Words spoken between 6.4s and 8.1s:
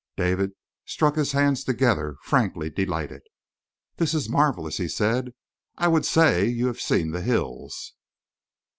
you have seen the hills."